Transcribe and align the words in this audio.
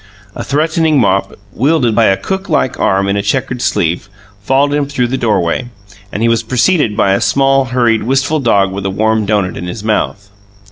A 0.33 0.43
threatening 0.43 0.99
mop, 0.99 1.37
wielded 1.53 1.93
by 1.93 2.05
a 2.05 2.17
cooklike 2.17 2.79
arm 2.79 3.07
in 3.07 3.15
a 3.15 3.21
checkered 3.21 3.61
sleeve, 3.61 4.09
followed 4.41 4.73
him 4.73 4.87
through 4.87 5.09
the 5.09 5.15
doorway, 5.15 5.67
and 6.11 6.23
he 6.23 6.27
was 6.27 6.41
preceded 6.41 6.97
by 6.97 7.13
a 7.13 7.21
small, 7.21 7.65
hurried, 7.65 8.01
wistful 8.01 8.39
dog 8.39 8.71
with 8.71 8.87
a 8.87 8.89
warm 8.89 9.27
doughnut 9.27 9.57
in 9.57 9.67
his 9.67 9.83
mouth. 9.83 10.31